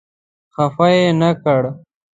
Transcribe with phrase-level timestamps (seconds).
[0.55, 1.61] خپه یې نه کړ.